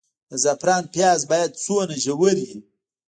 [0.29, 2.55] د زعفرانو پیاز باید څومره ژور وي؟